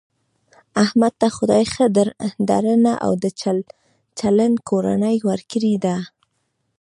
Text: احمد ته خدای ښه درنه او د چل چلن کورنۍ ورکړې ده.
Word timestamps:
احمد 0.83 1.13
ته 1.21 1.27
خدای 1.37 1.63
ښه 1.73 1.85
درنه 2.49 2.93
او 3.05 3.11
د 3.23 3.25
چل 3.39 3.57
چلن 4.19 4.51
کورنۍ 4.69 5.17
ورکړې 5.29 5.73
ده. 5.85 5.97